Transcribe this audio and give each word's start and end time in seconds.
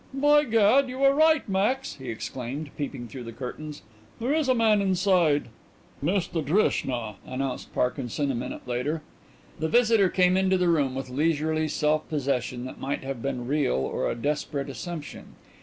"By 0.15 0.45
gad, 0.45 0.89
you 0.89 1.03
are 1.03 1.13
right, 1.13 1.47
Max!" 1.47 1.97
he 1.97 2.09
exclaimed, 2.09 2.71
peeping 2.75 3.07
through 3.07 3.21
the 3.23 3.31
curtains. 3.31 3.83
"There 4.19 4.33
is 4.33 4.49
a 4.49 4.55
man 4.55 4.81
inside." 4.81 5.49
"Mr 6.03 6.43
Drishna," 6.43 7.17
announced 7.23 7.71
Parkinson, 7.71 8.31
a 8.31 8.33
minute 8.33 8.67
later. 8.67 9.03
The 9.59 9.69
visitor 9.69 10.09
came 10.09 10.35
into 10.37 10.57
the 10.57 10.69
room 10.69 10.95
with 10.95 11.11
leisurely 11.11 11.67
self 11.67 12.09
possession 12.09 12.65
that 12.65 12.79
might 12.79 13.03
have 13.03 13.21
been 13.21 13.45
real 13.45 13.75
or 13.75 14.09
a 14.09 14.15
desperate 14.15 14.69
assumption. 14.71 15.35